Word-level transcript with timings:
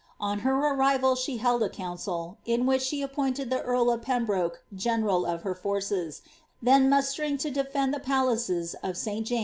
On 0.19 0.39
her 0.39 0.55
arrival, 0.57 1.13
she 1.13 1.37
held 1.37 1.61
a 1.61 1.69
council, 1.69 2.39
in 2.43 2.65
which 2.65 2.81
she 2.81 3.03
appointed 3.03 3.51
the 3.51 3.61
earl 3.61 3.91
of 3.91 4.01
Pembroke 4.01 4.63
general 4.73 5.27
of 5.27 5.43
her 5.43 5.53
forces, 5.53 6.23
then 6.59 6.89
mustering 6.89 7.37
to 7.37 7.51
defend 7.51 7.93
Uie 7.93 8.01
palaces 8.01 8.73
of 8.81 8.97
St 8.97 9.27
James 9.27 9.29
and 9.29 9.29
Whitehall. 9.29 9.39